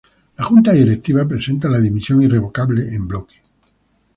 La 0.37 0.45
Junta 0.45 0.71
directiva 0.71 1.27
presenta 1.27 1.69
la 1.69 1.77
dimisión 1.79 2.23
irrevocable 2.23 2.95
en 2.95 3.07
bloque. 3.07 3.35